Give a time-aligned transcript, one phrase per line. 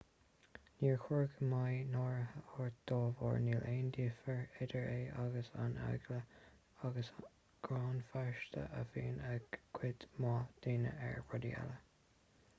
[0.83, 2.21] níor chóir go mbeidh náire
[2.63, 6.17] ort dá bharr níl aon difear idir é agus an eagla
[6.89, 7.11] agus
[7.69, 11.79] gráin phearsanta a bhíonn ag cuid mhaith daoine ar rudaí eile